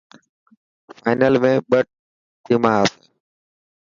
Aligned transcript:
فانل 0.99 1.33
۾ 1.43 1.51
ٻه 1.69 1.79
ٽيما 2.43 2.71
آسي. 2.81 3.01